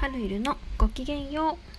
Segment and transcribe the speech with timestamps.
[0.00, 1.70] 春いるのごきげんよう。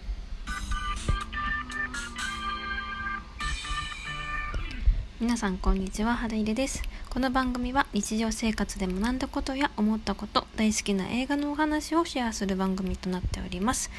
[5.19, 6.83] 皆さんこんにちは春入です。
[7.09, 13.89] この番組は日常生活で学んだことや思ったこと大好きな映画のお話をシェアする番組となっております。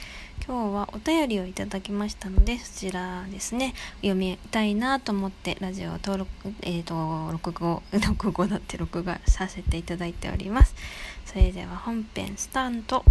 [0.46, 3.74] 今日はお便りをいただきましたのでそちらですね。
[4.02, 6.30] 読みたいなと思ってラジオ登録
[6.60, 6.94] えっ、ー、と
[7.34, 10.76] 録画録画だって録画させていただいております。
[11.24, 13.04] それでは本編スタート。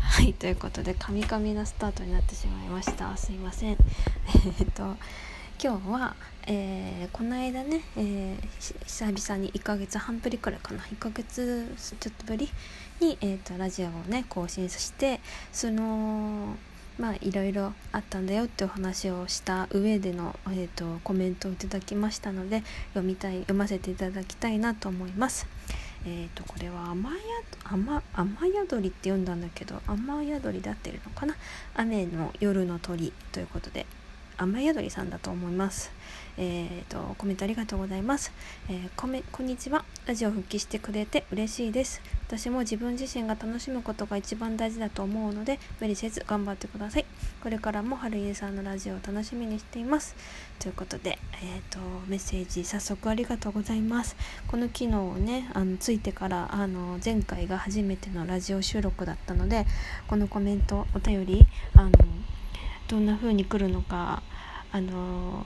[0.00, 3.16] はいということでカミカミなスタートになってしまいました。
[3.16, 3.76] すいません。
[4.60, 4.96] えっと
[5.62, 6.14] 今日は、
[6.46, 10.82] えー、この間ね、えー、久々に1ヶ月半ぶりくらいかな。
[10.84, 12.48] 1ヶ月ちょっとぶり
[13.00, 15.20] に、えーと、ラジオをね更新して
[15.52, 16.56] その
[16.98, 25.46] まあいろいろあったんだよってお話をした上での、えーと、とコメントをいただきましたので読みたい読ませていただきたいなと思います。
[26.06, 27.14] えーと、これは雨や
[28.12, 31.34] 雨宿りって読んだんだけど雨宿りで合ってるのかな？
[31.74, 33.86] 雨の夜の鳥ということで
[34.38, 35.92] 雨宿りさんだと思います。
[36.36, 38.32] えーと、コメントありがとうございます、
[38.68, 39.84] えー、こめこんにちは。
[40.06, 42.02] ラジオ復帰してくれて嬉しいです。
[42.26, 47.06] 私も自分自身が楽しむことが一番大事だと思うので無理せず頑張ってください。
[47.40, 50.16] これからも春家さんのラジオを楽しみにしています。
[50.58, 54.16] ということで、えーと、メッセージ早速ありがとうございます。
[54.48, 59.66] この機能をねあのついてからあの前回が初めてのラジオ収録だったので
[60.08, 61.46] このコメントお便り
[61.76, 61.92] あの
[62.94, 64.22] どんな風に来るのか
[64.70, 65.44] あの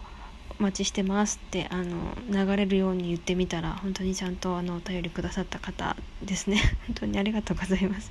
[0.61, 6.59] お待ちしてますってあの流れるように言ってみたら本当にちゃんとあのお便りくださった方ですね。
[6.89, 8.11] 本当にありがとうございます。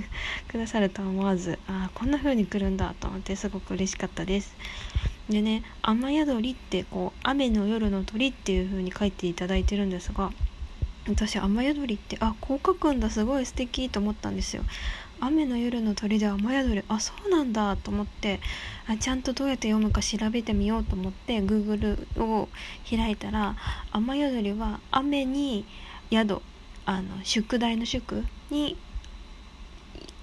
[0.48, 4.54] くださるとは思わずあこんな風に来るんだと思ってすごく嬉しかったです。
[5.30, 10.30] でね「雨宿り」ってこう「雨の夜の鳥」っていう風に書いていただいてるんですが
[11.08, 14.64] 私雨宿りってあこう書くんだすごい素敵と思ったんですよ。
[15.20, 18.40] 雨の夜の鳥で雨宿りあそうなんだと思って
[18.86, 22.48] あちゃんとどうやって読むか調べてみようと思って Google を
[22.88, 23.56] 開いたら
[23.92, 25.64] 雨宿りは雨に
[26.10, 26.40] 宿
[26.86, 28.76] あの宿題の宿に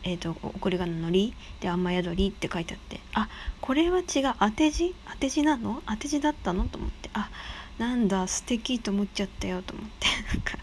[0.03, 3.29] えーと、送り仮名の「り」で「雨宿り」って書いてあってあ
[3.59, 4.33] これは違う。
[4.39, 4.95] 当て字？
[5.07, 5.83] 当て字なの？
[5.87, 6.67] 当て字だったの？
[6.67, 7.29] と思ってあ
[7.77, 10.57] なんだ素敵と思っちゃったよと思ってなんか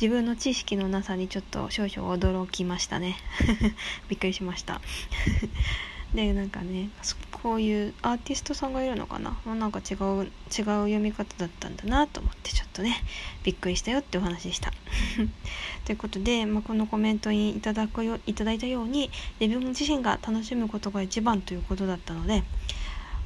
[0.00, 3.16] 自分の知識のなさにちょっと少々驚きましたね。
[4.08, 4.80] びっくりしました。
[6.14, 6.90] でなんかね
[7.30, 9.30] こういうアーティストさんがいるのかな？
[9.44, 13.02] もうなんか違う違う読み方だったんだなと思ってちょっとね
[13.42, 14.72] びっくりしたよってお話でした。
[15.86, 19.10] ということで、まあ、このコメントにいただくよいただいたように
[19.40, 22.44] 自分自身が楽しむことが一番ということだったので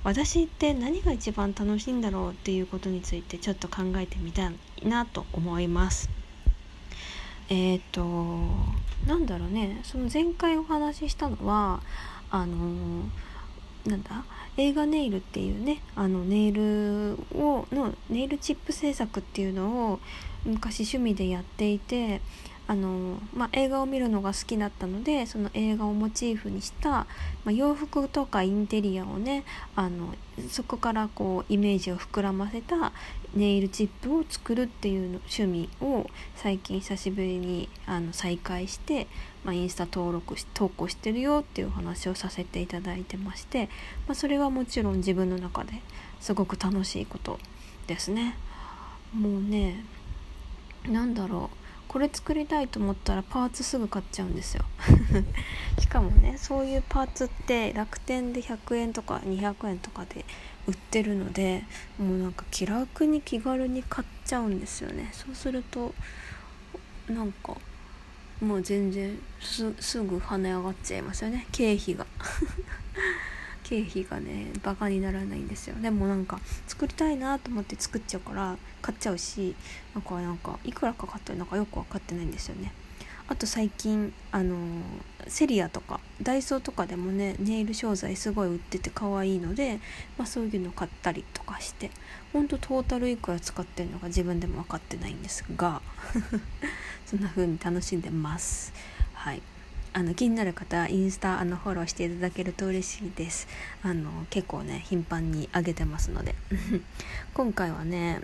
[0.06, 6.08] 私って何が一番楽しいんだろうっていうことについてちょっと考えてみたいなと思います。
[7.48, 8.02] えっ、ー、と
[9.06, 9.80] なんだろうね。
[9.84, 11.80] その前回お話ししたのは
[12.30, 13.04] あの
[13.86, 14.24] なんだ？
[14.56, 20.00] 映画ネイルっていうねあのネイルをのネイルチップ制作っていうのを
[20.44, 22.20] 昔趣味でやっていて
[22.68, 27.06] あの、まあ、映画を見るのが好きだったのでその映画をモチーフにした、ま
[27.46, 29.44] あ、洋服とかインテリアをね
[29.76, 30.14] あの
[30.50, 32.92] そこからこうイメージを膨らませた
[33.34, 39.06] ネイルチップを作るっていうの趣味を最近久しぶりにあの再開して、
[39.44, 43.68] まあ、インスタ登録し投稿してるよっていうお話をさせていただいてまして、
[44.08, 45.82] ま、それはもちろん自分の中で
[46.20, 47.38] すごく楽しいこと
[47.86, 48.36] ですね。
[49.14, 49.84] もうね
[50.88, 51.65] 何だろう
[51.96, 54.66] これ作りたいと思ったらパーツすぐ買っちゃうんですよ。
[55.80, 60.26] しかもねそういうパーツって楽天で100円とか200円とかで
[60.66, 61.64] 売ってるので
[61.98, 65.08] もうなんか気楽に気軽に買っちゃうんですよね。
[65.12, 65.94] そうすると
[67.08, 67.56] なんか
[68.42, 71.46] もう全然すぐ跳ね上がっちゃいますよね。
[71.50, 72.06] 経費が
[73.68, 75.74] 経費がねバカにならないんですよ。
[75.82, 76.38] でもなんか
[76.68, 79.56] 作りたいなと思って作っちゃうから買っちゃうし
[79.92, 82.72] なんかなんかいくらかかってるのかよく分かってないんですよね。
[83.28, 84.56] あと最近あの
[85.26, 89.80] セリアとかダイソーとかでもねネイル商材すごい売ってて可愛いので、
[90.16, 91.90] まあ、そういうの買ったりとかして
[92.32, 95.82] ほんとトータルいくら使ってるのか自分でも分かってないんですが
[97.04, 98.72] そんな風に楽しんでます。
[99.12, 99.42] はい。
[99.96, 103.48] あの気になる方インスタあのフォローしていただけると嬉しいです。
[103.82, 106.34] あの結構ね頻繁に上げてますので。
[107.32, 108.20] 今回はね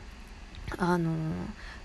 [0.77, 1.15] あの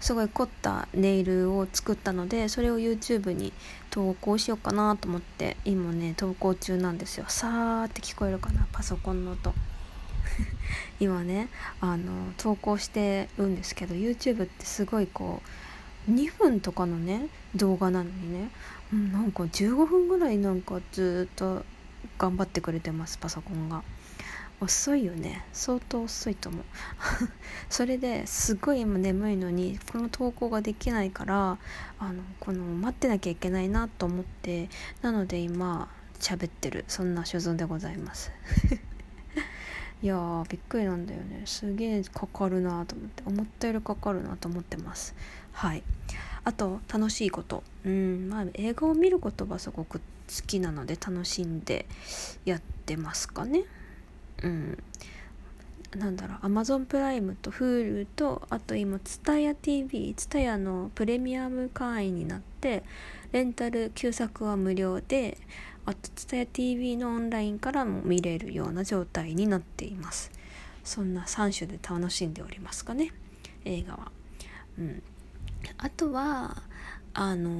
[0.02, 3.54] すごい凝ったネイルを作ったのでそれを YouTube に
[3.90, 7.26] 投稿しようかなと思って今ね投稿中なんですよ。
[7.30, 9.54] さーって聞こえるかなパソコンの音。
[11.00, 11.48] 今ね
[11.80, 15.67] あの投稿してるんですけど YouTube ってすごいこう
[16.10, 18.50] 2分とかのね動画なのにね、
[18.94, 21.64] うん、なんか15分ぐらいなんかずっと
[22.18, 23.84] 頑張ってくれてますパソコンが。
[24.60, 25.46] 遅いよね。
[25.54, 26.64] 相当遅いと思う。
[27.70, 31.60] それですごい今眠いのにこの投稿ができないから
[32.00, 34.70] あのこの待ってなきゃいけないなと思って
[35.04, 35.90] なので今
[36.20, 36.86] 喋ってる。
[36.88, 38.32] そんな所存でございます。
[40.02, 41.44] いやーびっくりなんだよね。
[41.46, 43.24] すげえかかるなと思って。
[43.28, 45.14] 思ったよりかかるなと思ってます。
[45.58, 45.82] はい。
[46.44, 47.64] あと楽しいこと。
[47.84, 50.04] うんまあ映画を見ることはすごく好
[50.46, 51.88] きなので楽しんで
[52.46, 53.64] やってますかね。
[54.44, 54.78] うん。
[55.96, 62.84] なんだろうアマゾンプライムと Hulu とあと今 TSUTAYA.TV TSUTAYA のプレミアム会員になって
[63.32, 65.40] レンタル旧作は無料で
[65.88, 70.30] あと TSUTAYA.TV のオンラインからも見れるような状態になっています。
[70.84, 73.12] そんな3種で楽しんでおりますかね
[73.66, 74.12] 映画は。
[74.78, 75.02] うん。
[75.78, 76.62] あとは
[77.14, 77.54] あのー、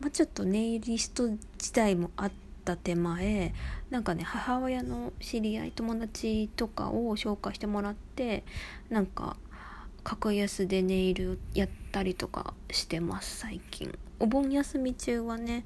[0.00, 2.32] まあ、ちょっとネイリスト時代もあっ
[2.64, 3.52] た手前
[3.90, 8.44] なんかね母親の知り合い友達とかを紹介してもらって
[8.88, 9.36] なんか
[10.04, 13.92] 格安でネイルやったりとかしてます最近。
[14.20, 15.64] お盆休み中はね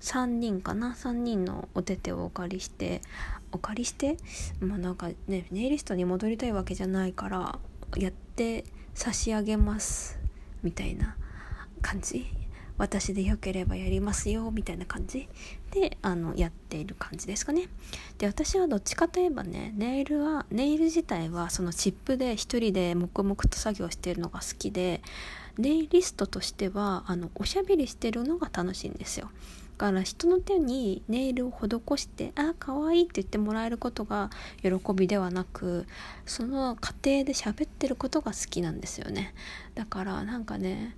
[0.00, 3.02] 3人かな？3人のお手手をお借りして
[3.52, 4.16] お借りして
[4.60, 7.58] まあなんかねネイリストに戻りたいわけじゃないから
[7.96, 8.64] やって
[8.94, 10.21] 差し上げます。
[10.62, 11.16] みたいな
[11.80, 12.26] 感じ？
[12.78, 15.28] 私でよければやりますよみたいな感じ？
[15.70, 17.68] であのやっている感じですかね。
[18.18, 25.02] で私はどっちかといえばねネイルはネイル自体はそのチップで一人で黙々と作業しているのが好きで
[25.58, 29.30] ネイリストとしてはあのおしゃべりしてるのが楽しいんですよ。
[29.82, 34.30] から人の手にネイルを施して「あ可愛いって言ってもらえることが
[34.62, 35.88] 喜びではなく
[36.24, 39.34] その過程で喋ってることが好きなんですよね。
[39.74, 40.94] だからなんかね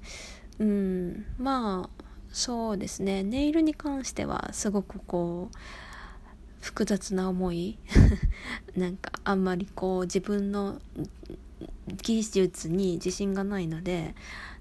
[0.59, 3.23] うんまあそうですね。
[3.23, 5.57] ネイルに関してはすごくこう
[6.61, 7.79] 複雑な思い
[8.77, 10.79] なんかあんまりこう自分の
[12.03, 14.15] 技術に自信がないので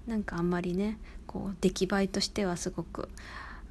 [0.06, 3.10] なんかあんまりねこう出来栄えとしてはすごく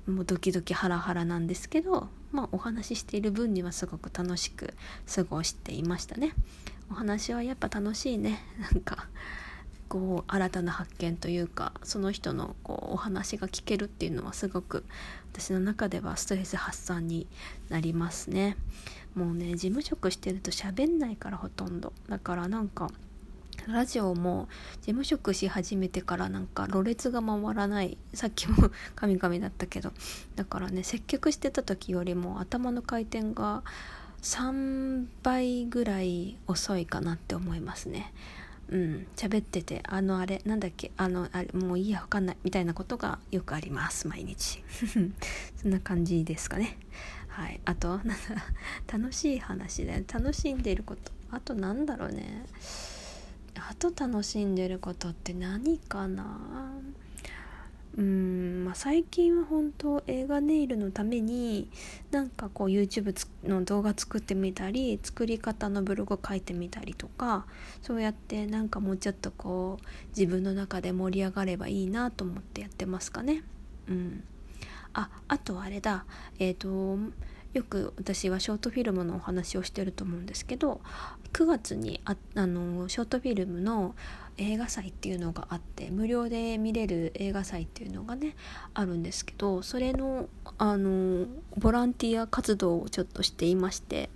[0.07, 4.73] もうドキドキハラハラなんですけどまあお話ししている分にはすごく楽しく
[5.13, 6.33] 過ごしていましたね。
[6.91, 8.39] お話はやっぱ楽しいね。
[8.59, 9.07] なんか
[9.88, 14.83] こう新たな発見というかその人のこうお話が聞けるっていうのはすごく
[15.31, 17.27] 私の中ではストレス発散に
[17.69, 18.57] なりますね。
[19.15, 21.94] もうね事務職してると喋んないからほとんど。
[22.09, 22.89] だからなんか
[23.68, 24.48] ラジオも
[24.81, 27.98] 事務職し始めてからなんかろれつが回らない。
[28.13, 29.92] さっきもカミカミだったけど。
[30.36, 33.63] だからね接客してた時よりも頭の回転が
[34.21, 38.13] 3倍ぐらい遅いかなって思いますね。
[38.69, 44.63] うん喋っててあのあれなんだっけあのあれもういいやわかんないみたいなことがよくあります毎日。
[45.62, 46.77] そんな感じですかね。
[47.27, 48.13] はいあとなんだ
[48.92, 51.12] 楽しい話で楽しんでいること。
[51.31, 52.45] あとなんだろうね。
[53.55, 56.71] あと楽しんでることって何かな？
[57.95, 61.69] うんまあ、最近は本当映画ネイルのために
[62.09, 63.13] なんかこう YouTube
[63.47, 67.45] の動画作ってみたり作り方のブログ書いてみたりとか
[67.83, 73.44] そうやってなんかもうちょっとこう自分の中で盛り上がればいいなと思ってやってますかね。
[73.87, 74.23] うん、
[74.94, 76.06] ああとあれだ。
[76.39, 76.97] えっ、ー、と
[77.54, 80.81] よく私はショートフィルムのお話をしてると思うんですけど
[81.33, 83.95] 9月にああのショートフィルムの
[84.38, 88.36] 映画祭っていうのがあって無料で見れる映画祭っていうのがね
[88.74, 94.10] あるんですけどそれのあのボランティア活動をちょっとしていまして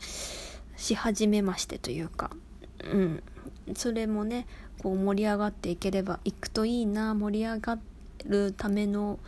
[0.76, 2.32] し始めましてというか
[2.84, 3.24] うん。
[3.76, 4.48] それもね
[4.82, 7.78] こう盛り上がっていければ行くといいな盛り上が
[8.26, 9.20] るための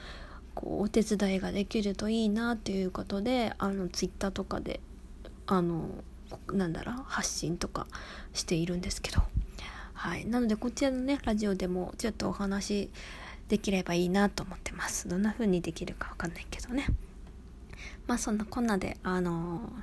[0.59, 4.81] こうお手伝いができるといいなということであのツイッターとかで
[5.47, 5.89] あの
[6.51, 7.87] なんだろう発信とか
[8.33, 9.21] しているんですけど。
[9.93, 10.25] はい。
[10.25, 12.89] なのでこちらのねラジオでもちょっとお話
[13.49, 15.09] できればいいなと思ってます。
[15.09, 16.87] どんな風にできるかわかんないけどね。
[18.07, 19.73] まあそんなこんなであの、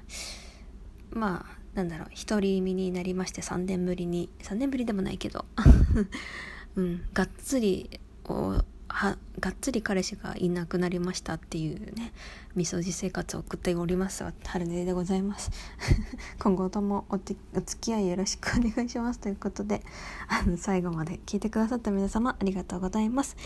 [1.11, 4.31] まあなんだろう独り身になりまして3年ぶりに。
[4.43, 5.45] 3年ぶりでもないけど。
[6.77, 7.03] うん。
[7.13, 8.63] がっつりお
[8.97, 12.15] はがっつり彼氏がいなくなりましたっていうね
[12.55, 15.51] みそじ生活を送っております春音でございます
[16.41, 17.37] 今後ともお付
[17.79, 19.83] き合いよろしくお願いしますということで
[20.29, 23.37] あの 最後まで聞いてくださった皆様ありがとうございます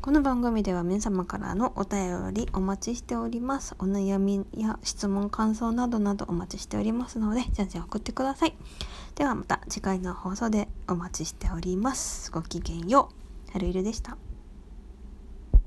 [0.00, 3.74] この番組では皆様からのお便りお待ちしております。
[3.78, 8.54] お悩みや質問、感想などなどお待ちしておりますので、じゃんじゃん送ってください。
[9.14, 12.30] ではまた次回の放送でお待ちしております。
[12.30, 13.08] ごきげんよ
[13.48, 13.52] う。
[13.52, 14.18] はるいるでした。